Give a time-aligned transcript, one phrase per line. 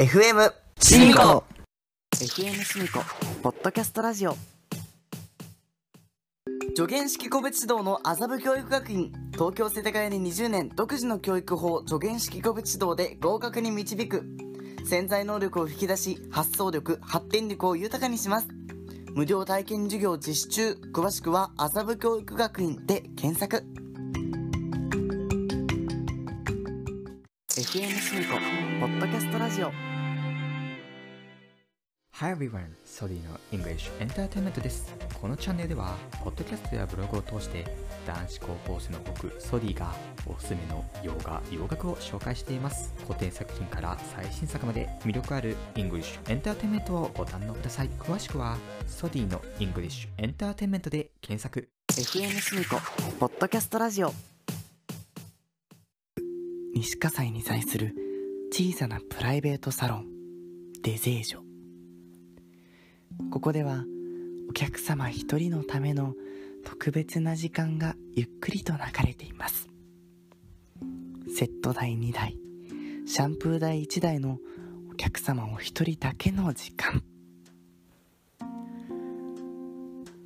[0.00, 0.50] FM
[0.80, 1.44] シミコ。
[2.14, 3.00] FM シミコ。
[3.42, 4.34] ポッドキャストラジオ。
[6.74, 9.12] 助言式個別指導の麻布教育学院。
[9.32, 10.70] 東京世田谷に20年。
[10.70, 11.86] 独自の教育法。
[11.86, 14.24] 助言式個別指導で合格に導く。
[14.86, 18.48] 潜在能力を引き出し発想力発展力を豊かにします。
[19.14, 23.64] 無料体験授業実施中詳しくは麻布教育学院で検索
[27.70, 28.32] FM シミコ
[28.80, 29.70] ポッドキャストラジオ
[32.10, 32.64] Hi everyone!
[32.84, 34.92] ソディの English Entertainment です。
[35.20, 35.94] このチャンネルでは、
[36.24, 37.64] ポッドキャストやブログを通して、
[38.08, 39.94] 男子高校生の僕、ソディが
[40.26, 42.92] おすすめの洋画、洋楽を紹介しています。
[43.06, 47.90] 古典作品から最新作まで魅力ある English Entertainment をご堪能ください。
[48.00, 48.56] 詳しくは、
[48.88, 51.68] ソディの English Entertainment で検索。
[51.92, 52.80] FM シミコ
[53.20, 54.12] ポッドキャストラジオ
[56.80, 57.94] 西葛西に在する
[58.50, 60.06] 小さなプライベートサロン
[60.82, 61.40] デゼージョ。
[63.30, 63.84] ここでは
[64.48, 66.14] お客様一人のための
[66.64, 69.68] 特別な時間がゆっくりと流れています。
[71.28, 72.38] セット代2台
[73.06, 74.38] シャンプー台1台の
[74.90, 77.02] お客様お一人だけの時間。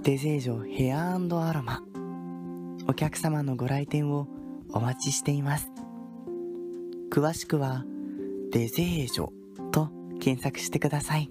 [0.02, 1.18] デゼージョヘアア
[1.52, 1.82] ロマ
[2.86, 4.28] お客様のご来店を
[4.70, 5.74] お待ちしています。
[7.14, 7.84] 詳しくは
[8.50, 9.28] デゼージョ
[9.70, 11.30] と検索してください。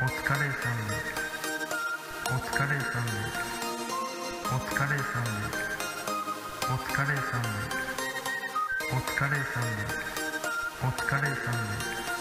[0.00, 1.10] お疲れさんです
[2.28, 3.42] お疲れさんです。
[4.46, 5.66] お疲れさんです。
[6.70, 7.82] お疲れさんです。
[8.92, 9.98] お疲れさんです。
[10.82, 12.11] お疲れさんです。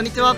[0.00, 0.34] こんにちは。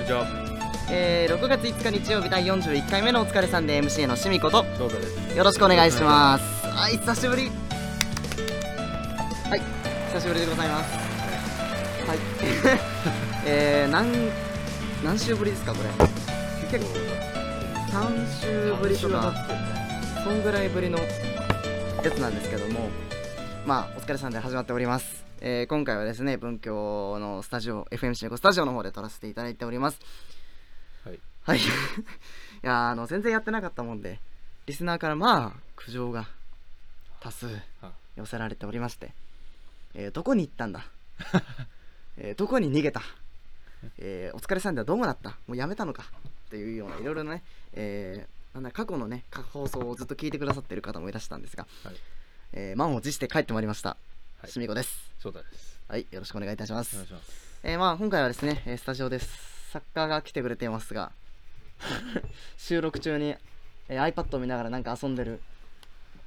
[0.91, 5.37] えー、6月5日日曜日第41回目のお疲れさんで MC のしみことどうぞです。
[5.39, 6.67] よろしくお願いします。
[6.67, 7.43] はい久しぶり。
[9.49, 9.61] はい
[10.15, 10.99] 久しぶりでございます。
[12.09, 12.19] はい。
[13.47, 14.33] えー、何
[15.05, 15.91] 何週ぶりですかこれ。
[16.69, 16.99] 結構
[17.93, 19.33] 3週ぶりとか
[20.25, 21.05] そんぐらいぶりのや
[22.11, 22.89] つなんですけども
[23.65, 29.99] まあお疲れさんで始まっております、えー、今回はですね文教のスタジオ FMC のスタジオの方で撮らせていただいております。
[31.05, 31.19] はい。
[31.43, 31.59] はい。
[31.59, 31.61] い
[32.63, 34.21] やーあの全然やってなかったもんで
[34.67, 36.29] リスナーからまあ苦情が
[37.19, 37.49] 多数
[38.15, 39.13] 寄せられておりまして、
[39.95, 40.87] えーどこに行ったんだ、
[42.19, 43.03] えーどこに逃げた、
[43.99, 45.31] えーお疲れさんではどうもだった？
[45.49, 46.05] もうやめたのか？
[46.47, 47.43] っていうようないろいろね、
[47.73, 51.97] えーなんだ過去のね過放送をずっと聞いてくださってる方もいらしたんですが、はい。
[52.53, 53.97] えー満を持して帰ってまいりました、
[54.43, 54.51] はい。
[54.51, 55.11] しみこです。
[55.21, 55.79] そうだです。
[55.89, 56.97] はいよろしくお願いいたします。
[56.97, 57.61] お願いします。
[57.63, 59.71] えーまあ今回はですね、えースタジオです。
[59.71, 61.13] 作家が来てくれていますが
[62.59, 63.37] 収録中に、
[63.89, 65.41] えー iPad を見ながらなんか遊んでる。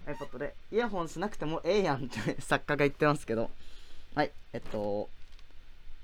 [0.07, 3.51] iPad でイヤホンしなくてもええやんって 作家が言ってますけど。
[4.15, 5.09] はいえっとお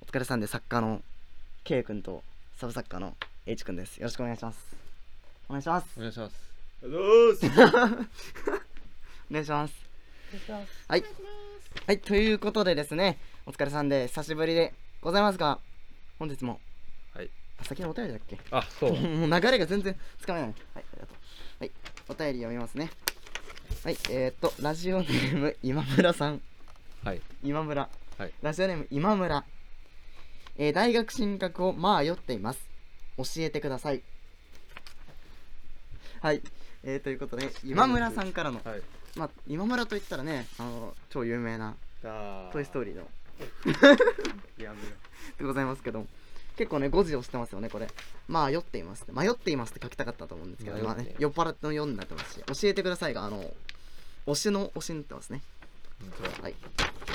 [0.05, 1.01] 疲れさんで作家の
[1.63, 2.23] K 君と
[2.57, 3.97] サブ作家の H 君です。
[3.97, 4.59] よろしくお願いします。
[5.47, 5.87] お願いします。
[5.97, 6.35] お願いします。
[9.29, 9.73] お願いします。
[10.89, 11.03] はい
[11.87, 15.59] はいということでですねお疲れさんで久しぶりでございますが
[16.19, 16.59] 本日も
[17.13, 17.29] はい。
[17.59, 18.37] あ先のお便りだっけ？
[18.51, 18.93] あ、そう。
[18.99, 20.49] もう流れが全然つかめない。
[20.49, 21.17] はいありがとう。
[21.59, 21.71] はい
[22.09, 22.89] お便り読みますね。
[23.83, 26.41] はいえー、っとラジオネーム今村さん。
[27.03, 27.21] はい。
[27.43, 27.89] 今村。
[28.17, 28.33] はい。
[28.41, 29.43] ラジオネーム今村。
[30.57, 32.59] えー、大学進学をまあ酔っています。
[33.17, 34.01] 教えてください。
[36.21, 36.41] はい。
[36.83, 38.81] えー、ということで今村さんからのはい。
[39.15, 43.03] まあ今村といったらねあの超有名なあ「トイ・ストーリー」の。
[43.65, 44.61] ー。
[44.63, 44.95] やめよ
[45.37, 46.05] でございますけど
[46.55, 47.87] 結構ね5時をしてますよねこれ。
[48.27, 52.43] まあ酔っています迷っていますって書きたかったと思うんですけど今ね酔っ払っての4になってますし。
[52.45, 53.53] 教えてくださいがあの
[54.27, 55.41] 推しの推しになってますね。
[56.41, 56.55] はい。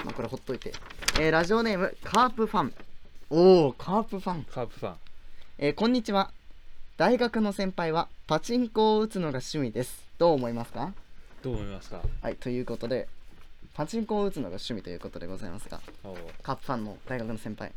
[0.04, 0.72] まあこれほっといて。
[1.18, 2.74] えー、ラジオネームカープファン。
[3.30, 4.44] おおカープファン。
[4.44, 4.96] カープファン。
[5.58, 6.30] えー、こんにちは。
[6.96, 10.02] 大学の先輩はパチンコを打つのが趣味です。
[10.18, 10.92] どう思いますか？
[11.46, 12.02] どう思いますか？
[12.22, 13.06] はいということで
[13.72, 15.80] パチンコを打つのが趣味ということでございますが
[16.42, 17.70] カープファンの大学の先輩。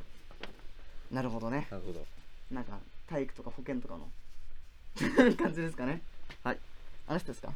[1.12, 1.68] なるほどね。
[1.70, 2.04] なるほど。
[2.50, 4.08] なんか体育とか保健とかの
[5.38, 6.02] 感じですかね。
[6.44, 6.58] はい。
[7.08, 7.54] あの人ですか？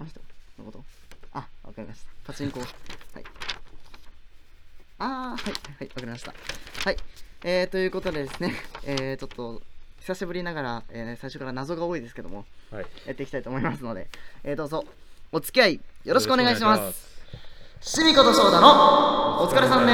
[0.00, 0.18] あの人
[0.58, 0.82] のこと？
[1.34, 2.10] あわかりました。
[2.24, 2.60] パチンコ。
[2.60, 2.68] はい。
[4.98, 6.32] ああはいはいわかりました。
[6.84, 6.96] はい。
[7.44, 8.54] えー、ということでですね。
[8.84, 9.62] えー、ちょっと
[10.04, 12.86] 久しぶりながら、えー最初から謎が多いですけどもはい。
[13.06, 14.08] やっていきたいと思いますので、
[14.42, 14.84] えーどうぞ
[15.30, 17.12] お付き合いよろしくお願いします。
[17.80, 19.92] しみこと翔太のお疲れさんね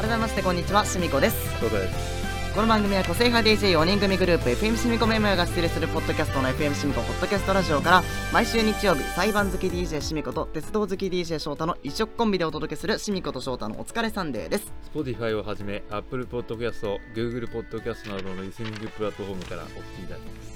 [0.00, 0.84] 改めましてこんにちは。
[0.84, 1.58] しみこです。
[1.60, 2.23] そうです
[2.54, 8.02] この番組は個性派 DJ4 人組グループ FM シミコメモヤが出演するポッドキャストの FM シミコポッドキャストラジオから
[8.32, 14.72] 毎週日曜日裁判好き DJ シミコと鉄道好き DJ 翔太の異色コンビでお届けするシミコと翔太のお疲れサンデーです。
[14.94, 20.53] Spotify をはじめ Apple Podcast、Google Podcast などのリスニングプラットフォームからお聞きいただきます。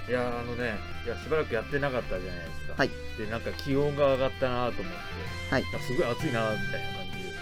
[0.09, 2.75] いやーあのねいやしばらくやってなかったじゃないですか。
[2.77, 2.91] はい。
[3.19, 5.55] でなんか気温が上がったなと思って。
[5.55, 5.65] はい。
[5.87, 7.33] すごい暑いなみたいな感じで。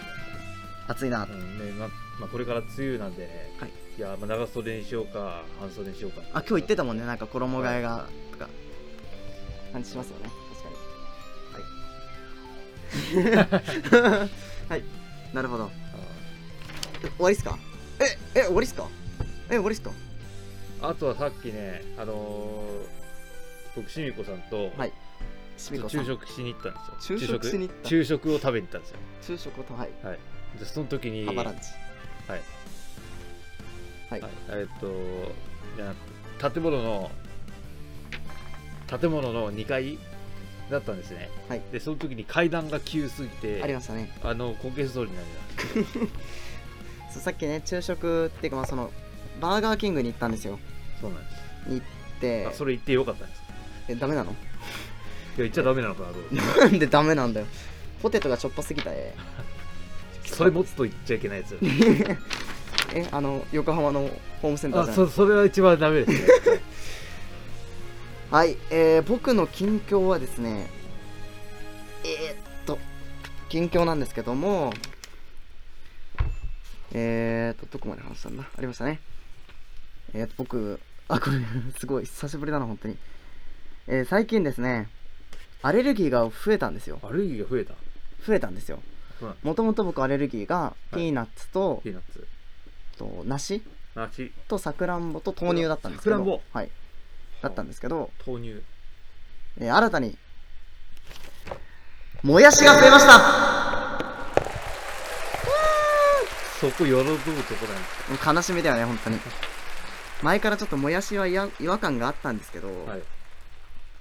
[0.89, 1.89] 暑いな、うんねま
[2.19, 8.49] まあ、これから梅雨なんでね、はい、いや、まあ、長袖にしようか半袖にしようかあ今日言ってたもんねなんか衣替えがとか。
[9.73, 10.63] 感じしますよね確
[13.15, 13.31] かに。
[13.31, 14.29] はい。
[14.69, 14.85] はい。
[15.33, 15.71] なるほど。
[17.01, 17.57] 終わりっすか？
[18.01, 18.87] ええ終わりっすか？
[19.49, 19.91] え終わりっすか？
[20.83, 24.93] あとはさっきねあのー、僕しみこさんと、はい。
[25.57, 26.03] しみこさん。
[26.03, 27.19] 昼食しに行ったんですよ。
[27.19, 27.47] 昼食？
[27.47, 27.89] しに行った。
[27.89, 28.97] 昼食を食べに行ったんですよ。
[29.23, 29.91] 昼食とはい。
[30.05, 30.19] はい。
[30.59, 31.61] でその時にハバランチ。
[32.29, 32.41] はい。
[34.11, 34.89] はい、はい、えっと
[35.77, 35.95] じゃ
[36.43, 37.11] な建物の
[38.89, 39.99] 建物の2階
[40.69, 41.63] だったんですね、はい。
[41.73, 44.11] でその時に階段が急すぎてありましたね。
[44.23, 45.27] あのこけそうになり
[45.85, 46.09] まし
[47.15, 48.91] そうさっきね昼食っていうかまあその
[49.41, 50.59] バーガーキングに行ったんですよ。
[50.97, 51.87] たそうなんですに行っ
[52.21, 52.47] て。
[52.47, 53.43] あそれ言ってよかったんです
[53.89, 54.31] えダメなの？
[54.33, 54.39] いや
[55.39, 57.47] 言っちゃダメなのかなと思ってなんでダメなんだよ。
[58.03, 59.15] ポテトがしょっぱすぎたえ
[60.25, 61.59] それ持つと言っちゃいけないやつ
[62.95, 64.09] えあの横浜の
[64.41, 66.61] ホームセンターあじゃんそそれは一番ダメですね。
[68.31, 70.69] はい、えー、僕の近況はですね
[72.05, 72.79] えー、っと
[73.49, 74.73] 近況なんですけども
[76.93, 78.45] えー、っとどこまで話したんだ？
[78.57, 79.01] ありましたね
[80.15, 81.39] えー、っと僕あこれ
[81.79, 82.97] すごい久しぶりだな本当に。
[83.89, 84.89] えー、最近ですね
[85.63, 86.99] アレルギーが増えたんですよ。
[87.03, 87.75] アレルギーが増えた？
[88.27, 88.81] 増えたんですよ。
[89.23, 90.95] うんもともと僕アレルギーがい。
[90.95, 92.27] ピーナッツと,、ピーナッツ。
[92.97, 93.63] と梨。
[93.95, 94.33] 梨。
[94.49, 96.41] とさくらんぼと豆乳だったんですけどさくらんぼ？
[96.53, 96.71] はい。
[97.43, 98.63] だったんですけど、豆乳。
[99.59, 100.17] えー新たに
[102.23, 103.19] もやしが増えました。
[106.61, 107.85] そこ喜ぶとこなんで
[108.19, 109.19] すもう悲しみだよね本当に
[110.23, 113.03] 前からちょっともやしは嫌違和感があったんですけど、はい。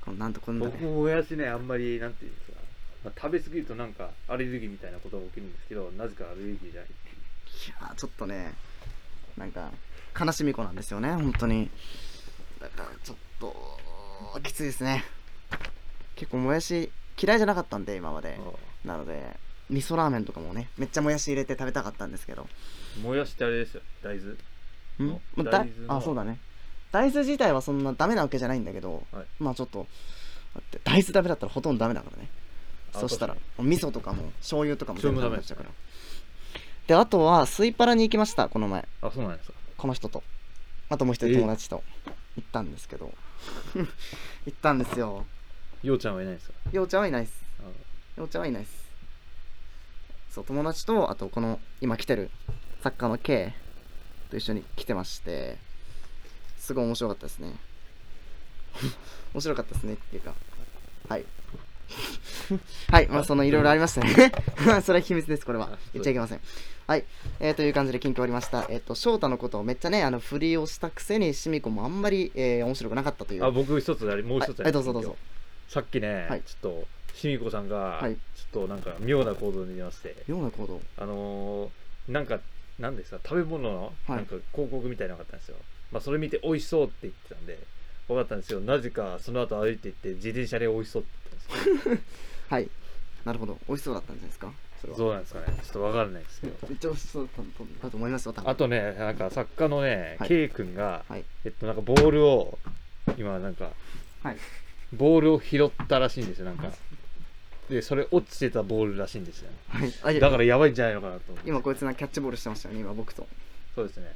[0.02, 2.58] このなんとこんなね僕ももやしねあんまりなんていうんですか、
[3.06, 6.90] まあ、食べ過ぎるとなんかアレルギーみたいなことが起きるんですけどなぜかアレルギーじゃない。
[6.90, 6.92] い
[7.82, 8.54] やーちょっとね
[9.38, 9.72] なんか
[10.20, 11.70] 悲しみ子なんですよね本当に。
[12.60, 13.80] だからちょっと
[14.44, 15.04] きついですね。
[16.16, 18.40] 結構もやし嫌いじゃなかったんで今まで。
[18.86, 19.38] なので
[19.70, 22.48] 味噌ラーメンとかもねめっちゃもやし入れて食べたかったんですけど。
[23.04, 24.36] もやしってあれですよ大豆
[25.03, 25.08] ん？
[25.08, 25.96] のまあだ大豆の。
[25.98, 26.39] あそうだね。
[26.91, 29.25] 大豆自体はそんなダメなわけじゃないんだけど、はい。
[29.39, 29.88] まあちょっと
[30.56, 32.29] だって大豆ダメだったらほとんどダメだからね。
[32.94, 35.70] あそしたら確味噌とかも醤油とかも醤油もダメダメになっちゃうから。
[36.88, 38.88] であとはスイパラに行きましたこの前。
[39.01, 39.53] あそうなんですか。
[39.77, 40.24] この人と。
[40.89, 41.84] あともう一人友達と。
[42.36, 43.13] 行ったんですけど。
[43.75, 43.86] 行
[44.50, 45.25] ったんですよ。
[45.84, 46.53] ようちゃんはいないですか？
[46.72, 47.44] ようちゃんはいないです。
[47.60, 48.20] あ。
[48.20, 48.89] ようちゃんはいないです。
[50.32, 52.32] そう友達とあとこの今来てる
[52.82, 53.53] 作家の K
[54.29, 55.57] と一緒に来てまして
[56.57, 57.53] すごい面白かったですね。
[59.33, 60.33] 面白かったですねっていうか
[61.07, 61.25] はい。
[62.91, 64.31] はいまあそのいろいろありましたね。
[64.83, 65.77] それは秘密ですこれは。
[65.93, 66.41] 言っちゃいけません。
[66.86, 67.05] はい。
[67.39, 68.67] えー、という感じで近況ありました。
[68.69, 73.43] えっ、と翔太のことをめっちゃねあの振りをしたくせにしみこもあんまり、えー面白くなかったという。
[73.43, 75.17] あ僕一つありもう一つありはいはいどうぞどうぞ。
[75.67, 76.41] さっきね、はい。
[76.43, 78.15] ちょっとしみこさんがはい。
[78.36, 80.81] ちょっとなんか妙な行動に出まして、ような行動。
[80.98, 82.39] あのーなんか
[82.79, 84.17] なんですか食べ物のはい。
[84.17, 85.57] なんか広告みたいなのがあったんですよ、
[85.91, 87.59] まあそれ見て美味しそうって言ってたんで
[88.07, 88.59] 分かったんですよ。
[88.62, 91.12] なぜかその後歩いて行って自転車で美味しそうって
[91.57, 91.98] 言ってたんですよ。
[92.50, 92.69] はい。
[93.25, 93.57] なるほど。
[93.67, 94.51] 美味しそうだったんじゃないですか？
[94.81, 94.98] それは。
[94.98, 95.45] そうなんですかね。
[95.48, 96.67] ちょっと分かんないですけど。
[96.69, 97.45] めっちゃ美味しそうだっ
[97.81, 100.29] たと思いますよあとねなんか作家のね、はい。
[100.29, 101.24] K 君が、はい。
[101.43, 102.57] えっとなんかボールを
[103.17, 103.71] 今なんか
[104.24, 104.38] はい。
[104.93, 106.71] ボールを拾ったらしいんですよなんか
[107.70, 109.94] でそれ落ちてたボールらしいんですよね。
[110.02, 110.20] はい。
[110.20, 113.28] だからやばいんじゃないのかなと今こいつなキャッチボールしてましたよね今僕と。
[113.76, 114.14] そうですね。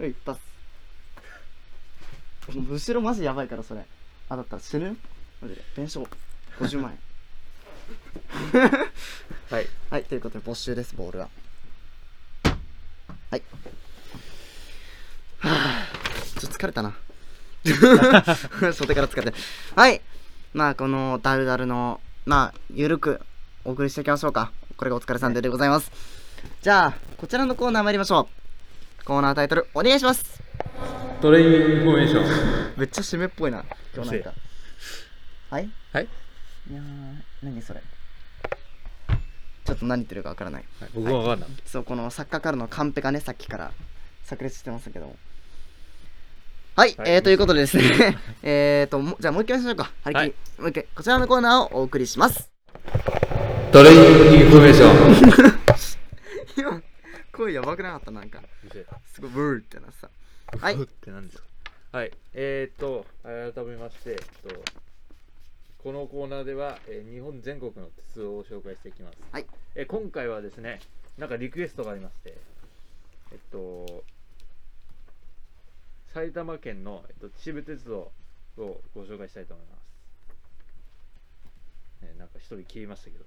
[0.00, 0.40] はいパス。
[2.48, 3.84] 後ろマジやばいからそれ。
[4.28, 4.96] あだったら死ぬ？
[5.40, 5.62] マジで。
[5.76, 6.06] 弁償。
[6.58, 6.98] 50万円。
[9.50, 9.66] はい。
[9.90, 11.28] はいということで没収ですボールは。
[13.30, 13.42] はい。
[15.38, 15.88] はあ
[16.40, 16.96] ちょっと疲れたな。
[18.74, 19.38] 袖から疲れて。
[19.76, 20.00] はい。
[20.52, 23.20] まあこのダルダルのまあゆるく
[23.64, 24.50] お送りしていきましょうか。
[24.76, 25.92] これがお疲れさんででございます。
[26.60, 28.28] じゃあこちらのコーナー参りましょ
[29.00, 29.04] う。
[29.04, 30.42] コーナータイトルお願いします。
[31.20, 32.24] トレインインフォメーション。
[32.76, 33.64] めっちゃ締めっぽいな。
[33.94, 34.32] 今日なんか。
[35.50, 35.70] はい？
[35.92, 36.08] はい、
[36.68, 36.84] いやー
[37.44, 37.80] 何それ？
[39.64, 40.64] ちょっと何言ってるかわからない。
[40.80, 43.70] はい、僕も分かんない、そうこの作家からのカンペがねさっきから
[44.24, 45.14] 炸裂してましたけど
[46.76, 49.92] はい、はいえー、ということでですね えーともじゃあもう一回やりましょうか。
[50.04, 52.50] 張り切り、もう一回こちらのコーナーをお送りします。
[53.72, 55.56] トレインインフォメーション。
[56.54, 56.82] 今
[57.32, 58.42] 声やばくなかったなんか。
[59.06, 60.10] すごいブーってなさ
[60.58, 60.74] はい。
[60.74, 61.44] って何ですか
[61.92, 62.12] はい。
[62.34, 64.62] えー、っと改めまして、えっと、
[65.82, 69.46] このコーナーでは、えー日本全国の鉄道を紹介していきます、はい。
[69.76, 70.82] えー今回はですね
[71.16, 72.36] なんかリクエストがありまして
[73.32, 74.04] えっと
[76.16, 78.10] 埼玉県の、えっと、秩父鉄道
[78.56, 79.80] をご紹介したいと思います、
[82.04, 83.24] えーなんか一人消えましたけど。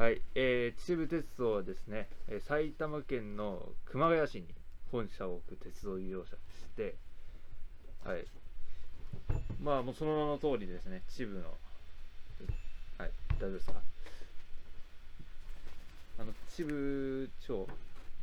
[0.00, 4.46] はい、えー、秩父鉄道はですね、えー埼玉県の熊谷市に
[4.92, 6.94] 本社を置く鉄道利用者でして、
[8.04, 8.24] はい。
[9.60, 11.48] まあ、もうその名の通りですね、秩父の、
[12.98, 13.10] はい、
[13.40, 13.72] 大丈夫ですか？
[16.20, 17.66] あの、秩父町、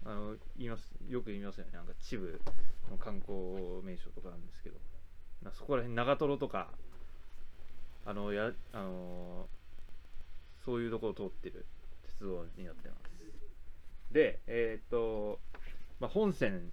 [0.06, 4.76] あの、言います、よく言いますよね、なんか秩父の観光名所とかなんですけど、
[5.44, 6.70] まあそこら辺、長瀞とか、
[8.06, 9.48] あの、や、あの
[10.66, 11.66] そういうところを通ってる
[12.04, 14.14] 鉄道になってます。
[14.14, 15.40] で、えーっと、
[16.00, 16.72] まあ、本線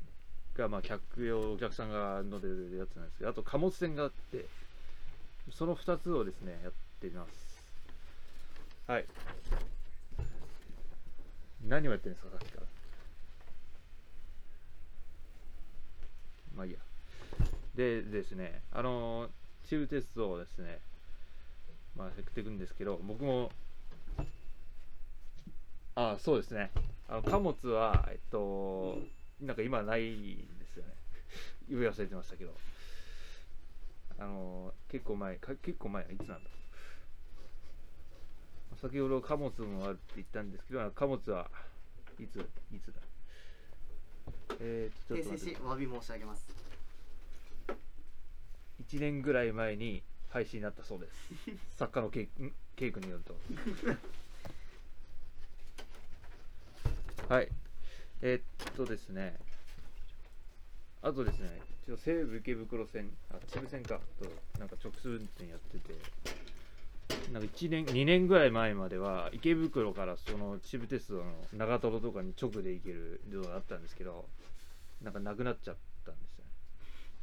[0.57, 4.45] がまあ客用お客さんが乗れるやつなんですけどあと貨物船があって
[5.51, 7.53] その2つをですねやっています。
[8.87, 9.05] はい。
[11.69, 12.72] 何をやってるんですかさっきから。
[16.57, 16.79] まあいいや。
[17.75, 19.29] でですねあの
[19.69, 20.81] 中鉄道をですね
[21.97, 23.51] まあやっていくんですけど僕も
[25.95, 26.71] あそうですね。
[27.09, 28.99] あの貨物はえっと
[29.41, 30.95] なんか今ないんですよね。
[31.69, 32.55] 言い忘れてましたけど。
[34.19, 36.51] あの結構前か結構前いつなんだ
[38.81, 41.51] 先ほど貨物もあるって言ったんですけど貨物は
[42.21, 42.39] いつ
[42.73, 43.01] いつだ？
[44.61, 45.61] えー、ちょっと待って。
[45.63, 46.47] お詫び申し上げます
[48.89, 51.15] 1年ぐらい前に配信になったそうです。
[51.79, 52.53] 作家のケイん？
[52.77, 53.35] ケイ君によると。
[57.29, 57.49] はい。
[58.23, 59.39] えーっとですね。
[61.03, 64.01] あとですね一応西武池袋線あ秩父線か。
[64.19, 65.95] となんか直通運転やってて。
[67.33, 74.27] なんか1年2年ぐらい前までは池袋からその秩父鉄道の長瀞とかに直で行ける量があったんですけど
[75.03, 76.51] なんかなくなっちゃったんですよね。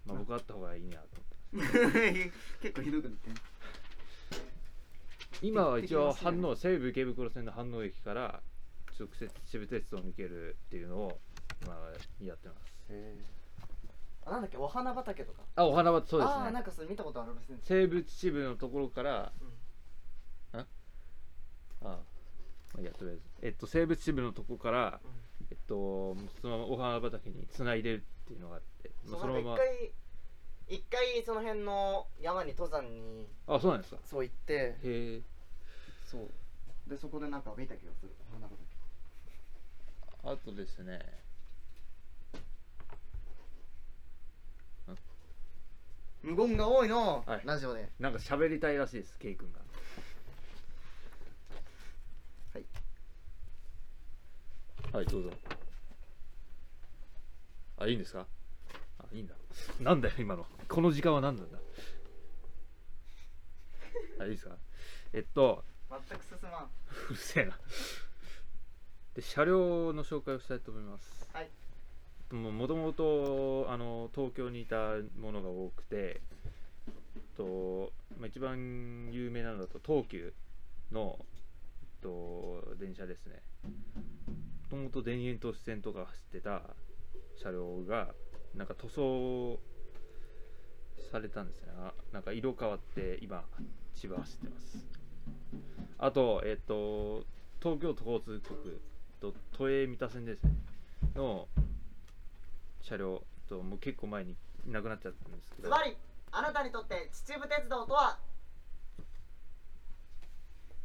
[0.06, 1.08] まあ僕あった方がいいなと
[1.54, 2.32] 思って
[2.62, 3.36] 結構ひどくなってね
[5.42, 8.42] 今は一応反応西武池袋線の反応駅から
[9.00, 11.20] 直接秩父鉄道に行けるっていうのを、
[11.66, 12.70] まあ、やってます。
[14.26, 15.42] あなんだっけお花畑とか？
[15.56, 17.34] あお花はそうですああーなんねかそれ見たことある
[17.64, 19.32] 西武秩父のところから、
[20.52, 20.66] ああ
[21.82, 22.00] ま
[22.78, 23.22] あやとりあえず。
[23.42, 25.00] えっと西武秩父のところから、
[25.52, 29.92] えっとそのままお花畑につないでるっていうのがあって、まあ、そのまま回
[30.68, 34.02] 一回その辺の山に登山にあそうなんですか？
[34.06, 35.22] そう行ってへえ。
[36.06, 36.30] そう。
[36.88, 38.12] でそこでなんか見た気がする。
[38.32, 38.62] お花畑
[40.24, 41.00] あとですね。
[46.22, 47.42] 無言が多いの、はい。
[47.46, 47.90] ラジオで。
[47.98, 49.60] なんか喋りたいらしいですケイ君が
[52.54, 52.66] はい
[54.92, 55.06] はい。
[55.06, 55.30] どうぞ。
[57.78, 58.26] あいいんですか？
[58.98, 59.36] あいいんだ。
[59.80, 60.48] なんだよ今の。
[60.68, 61.60] この時間は何なんだ？
[64.20, 64.56] あいいですか？
[65.14, 66.64] えっと全く進まん。
[66.64, 67.58] うるせえな。
[69.14, 71.30] で車両の紹介をしたいと思います。
[71.34, 71.50] はい。
[72.34, 76.22] もともとあの東京にいたものが多くて
[77.38, 80.34] と、まあ、一番有名なのだと東急
[80.92, 81.18] の、
[82.02, 83.42] と、電車ですね。
[83.64, 83.72] も
[84.70, 86.62] ともと田園都市線とか走ってた
[87.42, 88.14] 車両が
[88.56, 89.60] なんか塗装
[91.12, 91.70] されたんですね。
[91.80, 93.44] あなんか色変わって今
[93.96, 94.86] 千葉走ってます。
[95.98, 97.26] あとえっと
[97.62, 98.82] 東京都交通局
[99.20, 100.52] と都営三田線ですね。
[101.16, 101.48] の
[102.82, 104.36] 車両ともう結構前に
[104.68, 105.64] なくなっちゃったんですけど。
[105.64, 105.98] ズバリ
[106.32, 108.20] あなたにとって秩父鉄道とは？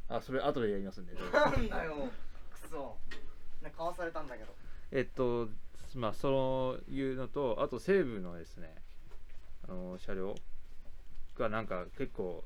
[0.09, 1.15] あそれ後でやりますんで。
[1.15, 2.09] なんだよ。
[2.51, 2.97] クソ
[3.65, 4.55] ねかわされたんだけど。
[4.93, 5.49] えっと
[5.97, 8.75] まあそのいうのとあと西武のですね
[9.69, 10.35] あの車両
[11.37, 12.45] がなんか結構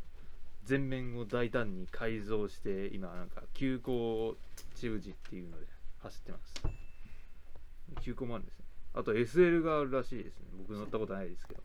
[0.69, 4.37] 前面を大胆に改造して今なんか急行
[4.75, 5.67] 秩父寺っていうので
[6.03, 6.55] 走ってます。
[8.03, 8.65] 急行もあるんですね。
[8.95, 10.47] あと SL があるらしいですね。
[10.59, 11.63] 僕乗ったことないですけど。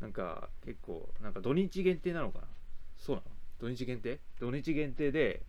[0.00, 2.44] なんか結構なんか土日限定なのかな。
[2.96, 3.35] そうなの？
[3.58, 4.20] 土日限定？
[4.38, 5.42] 土日限定で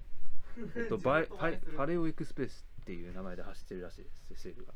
[0.75, 4.73] えっと、 バイパイパレオエクスプレスっていう名前で走ってるらしいです、セールが。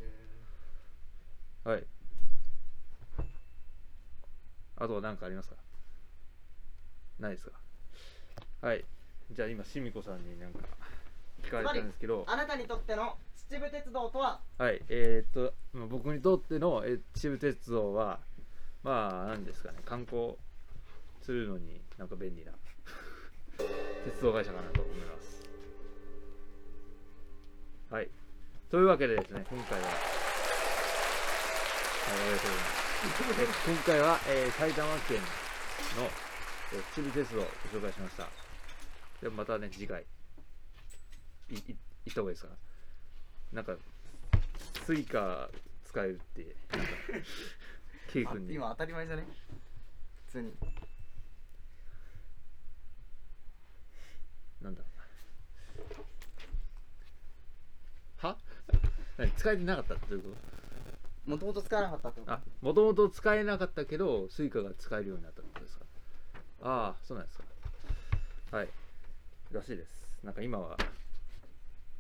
[1.72, 1.86] はい。
[4.78, 5.56] あとは何かありますか
[7.20, 7.52] ないですか
[8.62, 8.84] はい。
[9.32, 10.60] じゃあ今、しみこさんになんか
[11.44, 14.82] 聞かれたんですけど、あなたにとっての秩父鉄道とははい。
[14.90, 18.20] えー、っと、まあ僕にとってのえー秩父鉄道は、
[18.84, 20.36] まあ、何ですかね、観光
[21.22, 22.52] するのになんか便利な
[24.06, 25.42] 鉄道会社かなと思います。
[27.90, 28.10] はい。
[28.70, 30.00] というわけでですね、今回は、はい、あ
[32.26, 33.62] りがとうございます。
[33.68, 35.24] え今回は、えー埼玉県の、
[36.74, 38.28] えー秩父鉄道をご紹介しました。
[39.22, 40.06] ではまたね、次回、
[41.50, 41.64] い、い、
[42.06, 42.54] 行った方がいいですか
[43.54, 43.76] なんか、
[44.86, 45.50] Suica
[45.86, 46.94] 使えるって、なんか、
[48.14, 48.54] ケイ君に。
[48.56, 49.26] 今当たり前じゃね？
[50.28, 50.54] 普通に
[54.62, 54.82] なんだ？
[58.18, 58.38] は？
[59.18, 59.32] 何？
[59.32, 60.30] 使えてなかったってどういうこ
[61.26, 62.38] もともと使わなかったってことと？
[62.38, 65.86] あもともと使えなかったけど Suica が使えるようになったってことですか？
[66.64, 67.44] ああそうなんですか。
[68.58, 68.70] はい。
[69.52, 70.08] らしいです。
[70.24, 70.78] なんか今は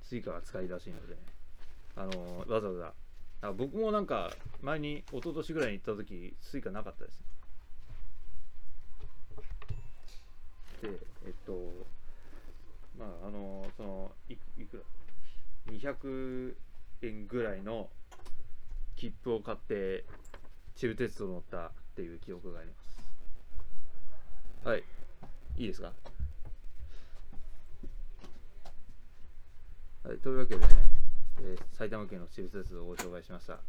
[0.03, 1.17] スイカが使えるらしいので
[1.95, 2.73] あのーわざわ
[3.41, 3.47] ざ。
[3.47, 7.25] あ僕もなんか前に一昨年ぐらいに行った時スイカなかったですね。
[10.83, 10.89] で
[11.25, 11.53] えっと
[12.97, 14.83] まああのそのいくら
[15.73, 16.55] 200
[17.03, 17.89] 円ぐらいの
[18.95, 20.05] 切符を買って
[20.75, 23.03] 秩父鉄道乗ったっていう記憶があります。
[24.67, 24.83] はい。
[25.57, 25.91] いいですか？
[30.03, 30.17] はい。
[30.17, 30.67] というわけでね、
[31.41, 33.59] えー埼玉県の秩父鉄道をご紹介しました。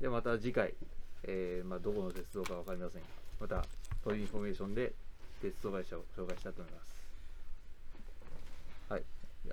[0.00, 0.74] でまた次回、
[1.22, 3.02] えーまあ、どこの鉄道かわかりません。
[3.40, 3.64] また
[4.04, 4.92] トレインフォメーションで
[5.40, 6.95] 鉄道会社を紹介したいと思います。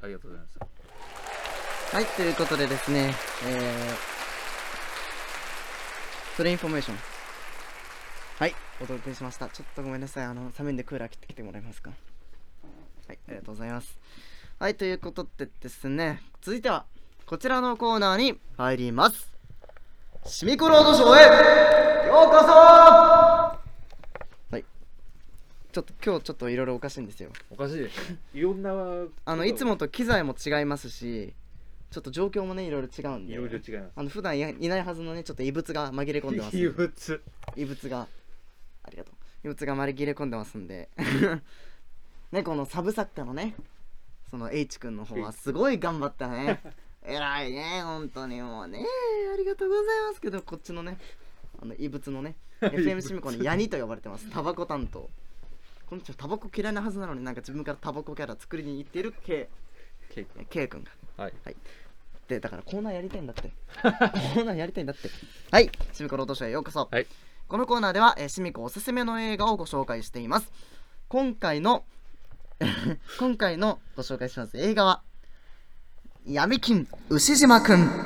[0.01, 0.67] ありがとうございました
[1.97, 3.13] はい、ということでですね、
[3.45, 6.97] えー、トレインフォメーション。
[8.39, 9.47] はい、お届けしました。
[9.47, 10.25] ちょっとごめんなさい。
[10.25, 11.91] あの、寒いんでクーラー切ってきてもらえますか？
[13.07, 13.95] はい、ありがとうございます。
[14.57, 16.85] はい、ということでですね、続いては、
[17.27, 19.31] こちらのコーナーに入ります。
[20.25, 21.09] シミコロードショー
[22.05, 23.42] へようこそ。
[25.73, 27.31] ちょっと今日ちょっといろいろおかしいんですよ。
[27.49, 28.17] おかしいですね。
[28.35, 28.71] いろんな
[29.25, 31.33] あの、いつもと機材も違いますし、
[31.89, 33.33] ちょっと状況もね、いろいろ違うんで。
[33.33, 33.91] いろいろ違います。
[33.95, 37.21] あの普段いいないはずのねちょっと異物が紛れ込んでます異物。
[37.55, 38.07] 異物が。
[38.83, 39.15] ありがとう。
[39.45, 40.89] 異物が紛れ込んでますんで。
[42.31, 43.55] ねこのサブ作家のね
[44.29, 46.61] その H 君の方はすごい頑張ったね。
[47.03, 48.85] 偉いね本当にもうね。
[49.33, 50.99] ありがとうございますけどこっちのね
[51.59, 54.29] あの異物のね FM シミコのヤニと呼ばれてます。
[54.29, 55.09] タバコ担当
[55.87, 59.49] この人タバコ嫌いなはずなのになんか自分からタバコキャラ作りに行ってる K,
[60.13, 61.23] ケイ君 K 君が。
[61.23, 61.33] はい。
[62.27, 63.51] でだからコーナーやりたいんだって。
[63.81, 65.09] コーナーやりたいんだって。
[65.51, 65.69] はい。
[65.91, 67.07] シミコロードショーへようこそ、はい。
[67.47, 70.51] このコーナーでは、えー、シミコおすすめの映画をご紹介しています。
[71.09, 71.83] 今回の
[73.19, 75.03] 今回のご紹介します映画は
[76.25, 78.02] 闇金牛島くん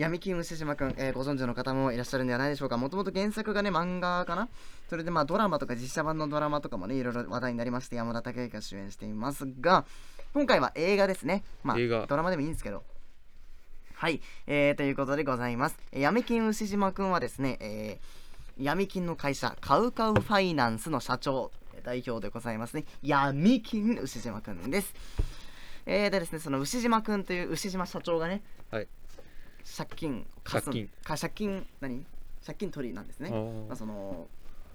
[0.00, 2.78] 闇金牛島くん、えーご存知の方もいらっしゃるんではないでしょうか。
[2.78, 4.48] もともと原作がね漫画かな？
[4.88, 9.84] それでまあドラマとか実写版のドラマとかもねいろいろ話題になりまして山田孝之が主演していますが
[10.32, 11.44] 今回は映画ですね。
[11.62, 12.06] まあ映画。
[12.06, 12.82] ドラマでもいいんですけど。
[13.92, 15.76] はい、えー、ということでございます。
[15.92, 21.50] えー闇金牛島くんはですね、えー闇金の会社カウカウファイナンスの社長
[21.84, 22.84] 代表でございますね。
[23.02, 24.94] 闇金牛島くんです。
[25.84, 28.88] えー、でですねその牛島くんという牛島社長がねはい
[29.64, 30.88] 借金借金。
[31.04, 32.04] か借金何？
[32.44, 33.30] 借金取りなんですね。
[33.30, 34.26] まあ、その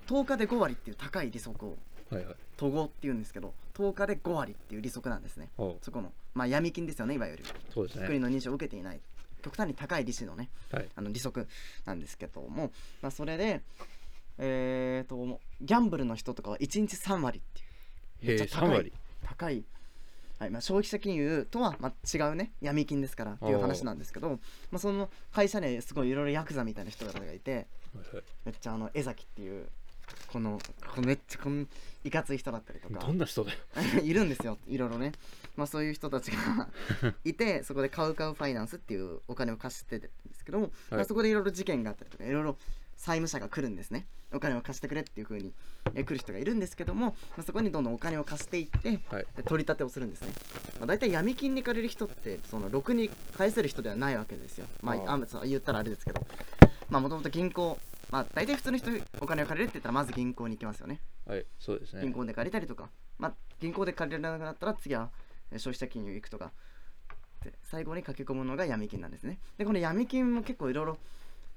[0.08, 1.78] 10日で5割っていう高い利息を
[2.12, 2.36] はいはい。
[2.58, 5.50] 都合っていうんですけど10日で5割っていう利息なんですね。
[5.82, 7.43] そこのまあ闇金ですよねいわゆる。
[7.74, 8.08] そうですね。
[8.08, 9.00] 国の認証を受けていない。
[9.41, 10.89] 極端に高い利子のねはい。
[10.95, 11.48] あの利息
[11.86, 12.71] なんですけども、
[13.02, 13.62] まあ、それで
[14.38, 17.41] えー、ともうギャンブルの人とかは1日3割っ
[18.21, 18.39] ていう。
[18.39, 18.93] めっちゃ高い3割。
[19.24, 19.63] 高い、
[20.39, 24.38] はいまあ、消費者金融とはまあ違うね闇金ですからっていう話なんですけど、ま
[24.74, 28.24] あ、その会社にすごいいろいろヤクザみたいな人がいてはいはい。
[28.45, 29.67] めっちゃあの江崎っていう
[30.28, 30.60] この
[30.93, 31.65] このめっちゃこの
[32.04, 33.58] いかつい人だったりとかどんな人だよ。
[34.04, 35.13] いるんですよいろいろね、
[35.56, 36.69] まあ、そういう人たちが
[37.24, 42.58] いてそこでカウカウファイナンスっていうお金を貸してるんですけども、まあ、そこでいろいろ事件があったりとかいろいろ
[42.98, 45.54] 債務者が来るんですねお金を貸してくれっていう風に
[45.93, 49.26] え来る人がいるんですけども、まあ、そこにどんどんお金を貸していってはい。
[49.36, 50.30] で取り立てをするんですね、
[50.80, 54.67] まあ、大体闇金に借りる人ってそのろくに返せる人ではないわけですよ。
[54.82, 55.39] まああー。
[55.41, 56.26] あ言ったらあれですけど。
[56.89, 57.80] まあもともと銀行
[58.12, 61.00] まあ大体普通の人お金を借りるって言ったらまず銀行に行きますよね。
[61.26, 62.02] はいそうですね。
[62.02, 65.10] 銀行で借りたりとか、まあ、銀行で借りれなくなったら次は
[65.52, 66.52] えー消費者金融行くとか。
[67.43, 69.39] で最後に駆け込むのが闇金なんですね。
[69.58, 70.98] でこの闇金も結構いろいろ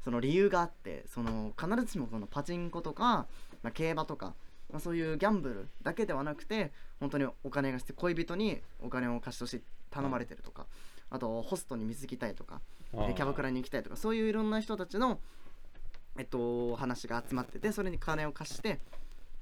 [0.08, 3.26] その理由があってその必ずしもこのパチンコとか、
[3.62, 4.32] まあ、競馬とか、
[4.72, 10.64] まあ、そういうギャンブルだけではなくて本当にお金がして恋人にお金を貸しとして頼まれてるとか
[11.10, 15.20] あとホストに水着たいとかキャバクラに行きたいとかそういういろんな人たちの、
[16.18, 18.80] えっと、話が集まっててそれに金を貸して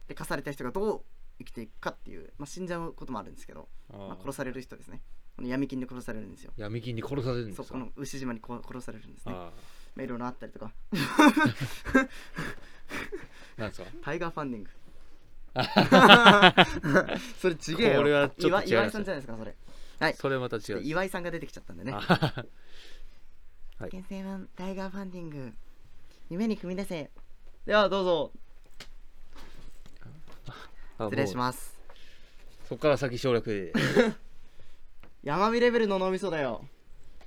[0.08, 1.00] で貸された人がどう
[1.38, 5.00] 生きていくかっていう、まあ、死んじゃうこともあるんですけど、まあ、殺される人ですね。
[5.36, 6.50] この闇金で殺されるんですよ。
[6.56, 7.64] 闇金に殺されるんですか？
[7.68, 9.34] そうこの牛島にこ殺されるんですね。
[9.36, 9.52] あ
[9.96, 10.72] まあいろいろあったりとか。
[10.92, 10.98] あ
[13.56, 13.88] なんですか？
[14.02, 14.70] タイガーファンディング。
[17.40, 18.00] それちげえよ。
[18.00, 19.54] これはちょっと違岩岩井さんじゃないですかそれ。
[19.98, 20.14] はい。
[20.14, 21.92] それまた違う岩井さんが出てきちゃったんでね。
[21.94, 21.98] あ
[23.78, 23.90] はい。
[23.90, 25.52] 厳正版タイガーファンディング。
[26.28, 27.10] 夢に踏み出せ。
[27.64, 28.32] ではどうぞ。
[30.98, 31.74] あ失礼しもます。
[32.64, 33.44] うそこから先省略。
[33.50, 33.72] で
[35.24, 36.66] 山火レベルの脳みそだよ。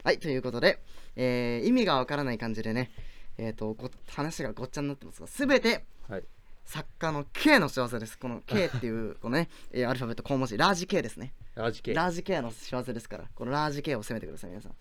[0.03, 0.79] はいということで、
[1.21, 2.91] えー意味がわからない感じでね
[3.38, 6.23] えっ、とご話がごっちゃになってますが全てはい。
[6.65, 8.17] 作家の K の仕業です。
[8.17, 10.58] この K っていう このね、えーアルファベット小文字。
[10.58, 11.34] ラージ K ですね。
[11.55, 14.75] ラージ系ラージ K の仕業ですからこのラージ K を攻めてください皆さん。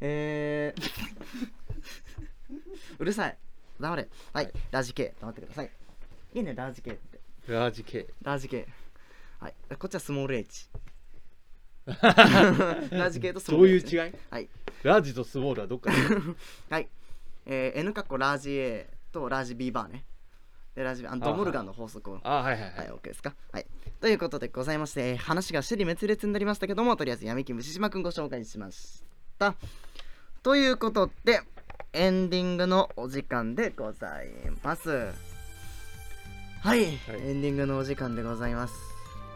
[0.00, 0.82] えー
[2.98, 3.38] うるさい。
[3.80, 4.08] 黙れ。
[4.32, 4.54] はい、はい。
[4.70, 5.70] ラージ K 黙ってください。
[6.34, 7.20] いいねラージ K って。
[7.46, 8.66] ラージ系ラージ系
[9.40, 9.54] はい。
[9.78, 10.68] こっちはスモール H
[11.86, 14.14] ラージ系とスモールどういう H ね、違い？
[14.30, 14.48] はい
[14.82, 15.96] ラージとスモールはどっかで
[16.70, 16.88] はい
[17.46, 20.04] えー、N カッコラージ A とラージ B バーね
[20.74, 23.34] でラージあのドモルガンの法則をあはいはいははいい、OK ですか？
[23.52, 23.66] はい。
[24.00, 29.02] ということでございまして、話が支離滅裂になりましたけども、とりあえず闇金虫島くんご紹介しまし
[29.38, 29.54] た。
[30.42, 31.42] ということで、
[31.92, 34.28] エンディングのお時間でござい
[34.62, 35.12] ます。
[36.62, 36.88] はい、エ
[37.34, 38.74] ンディングのお時間でございます。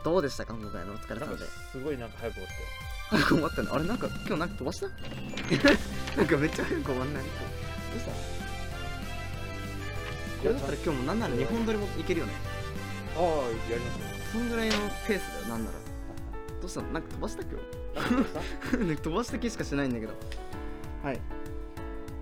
[0.05, 0.55] どうでしたか？
[0.55, 1.45] 今回のお疲れ様で。
[1.71, 4.87] すごいなんか早く終わったよ早く終わったのあれなんか今日なんか飛ばした？
[6.17, 7.23] なんかめっちゃ早く終わんない？
[7.25, 7.29] ど
[7.97, 8.11] うした？
[8.13, 8.17] こ
[10.45, 12.33] れだったら今日もなんなら日本撮りもいけるよね。
[13.17, 13.23] ああ
[13.71, 14.01] やりまし
[14.33, 14.75] そんぐらいの
[15.07, 15.77] ペースだよ、なんなら。
[16.61, 16.83] どうした？
[16.83, 17.53] のなんか飛ばした今
[17.95, 18.77] た？
[18.77, 20.13] 日 なんか飛ばした気しかしないんだけど。
[21.03, 21.21] はい。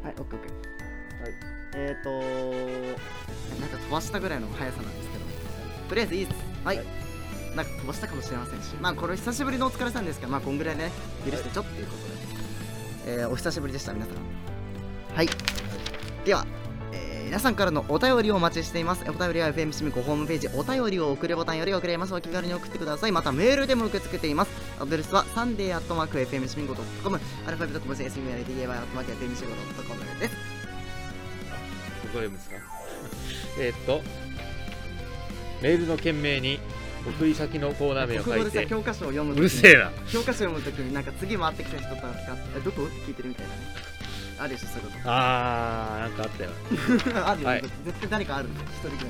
[0.03, 1.23] はい、オッケーオッケー。
[1.23, 1.33] はい
[1.77, 2.11] えーと
[3.61, 5.25] なんか飛ばしたぐらいの速さなんですけど、
[5.89, 6.39] とりあえずいいです。
[6.65, 6.77] はい。
[6.77, 6.87] はい
[7.55, 10.91] なんか飛ばしたかもしれませんし、まあこれ久しぶりのお疲れさんですから、まあこんぐらいね、
[11.29, 11.93] 許してちょっていうこ
[13.05, 14.15] とで、えーお久しぶりでした、皆さん。
[15.17, 15.29] はい。
[16.25, 16.45] では、
[16.93, 19.03] えー皆さんからのお便りをお待ちしています。
[19.09, 22.15] お便りは FM シミコホームページ、お便りを送るボタンより送れます。
[22.15, 23.13] お気軽に送ってください。
[23.13, 24.51] またメールでも受け付けています。
[24.81, 30.35] アドレスはサンデーアットマーク FM シミコ .com、アルファベット小文字 SUNDAY アットマーク FM シミコ .com です。
[30.35, 32.57] ここでですか？
[33.59, 34.03] えっと
[35.63, 36.61] メールの件名に
[37.07, 38.67] 送り先のコーナー名を書いて。
[38.67, 39.91] 教科書を読むうるせえな。
[40.11, 42.09] 教科書読むときになんか次回ってきた人とか
[42.57, 42.85] えどこ？
[42.85, 43.61] って聞いてるみたいなね。
[44.39, 46.51] あるでしょ、そういうこあーなんかあったよ。
[47.13, 47.27] と。
[47.29, 47.63] あるよ、はい。
[47.85, 49.05] 絶対誰かあるんだよ、一人ぐらい。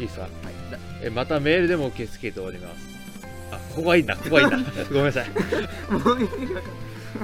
[0.00, 0.22] いいですか？
[0.22, 0.30] はい。
[0.70, 2.94] だえまたメールでも受け付けております。
[3.52, 5.26] あここがいいんだここがいいんだ ごめんなさい。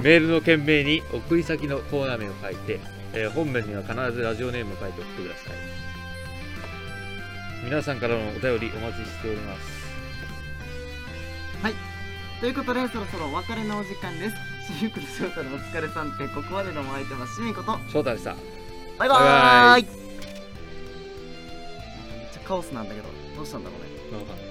[0.02, 2.78] メールの件名に送り先のコーナー名を書いて、
[3.14, 5.54] えー本文には必ずラジオネームを書いて送ってください
[7.62, 9.80] 皆さんからのお便りお待ちしております。
[12.40, 14.36] ということでそろそろお別れのお時間です。
[14.78, 18.34] シミコと翔太のお疲れさんってここまでのお相手はシミコと翔太でした。
[18.98, 19.82] バイバーイ。
[19.82, 20.00] バイ
[22.42, 24.49] カオスなんだけどどうしたんだろうね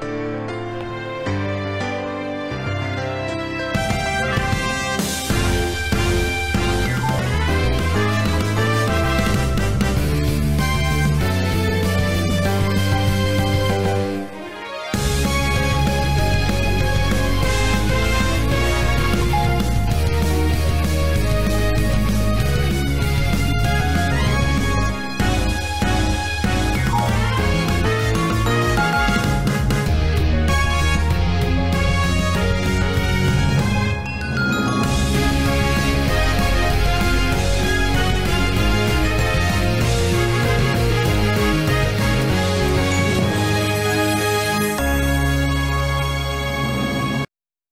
[0.00, 0.37] Bye.